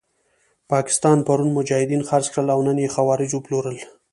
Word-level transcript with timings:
پاکستان 0.71 1.17
پرون 1.27 1.49
مجاهدین 1.57 2.01
خرڅ 2.09 2.25
کړل 2.33 2.49
او 2.55 2.59
نن 2.67 2.77
یې 2.83 2.89
خوارج 2.95 3.29
وپلورل. 3.33 3.77